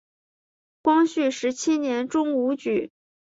[0.81, 2.89] 光绪十七年中武举。